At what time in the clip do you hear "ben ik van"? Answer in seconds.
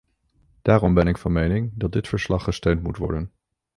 0.93-1.31